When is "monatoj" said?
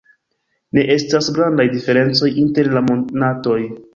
2.89-3.63